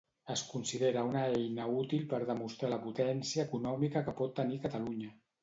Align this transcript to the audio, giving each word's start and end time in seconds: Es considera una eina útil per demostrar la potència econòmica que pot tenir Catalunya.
Es 0.35 0.43
considera 0.51 1.03
una 1.09 1.25
eina 1.41 1.67
útil 1.81 2.07
per 2.13 2.21
demostrar 2.31 2.73
la 2.73 2.81
potència 2.87 3.45
econòmica 3.51 4.05
que 4.09 4.17
pot 4.25 4.35
tenir 4.43 4.61
Catalunya. 4.67 5.15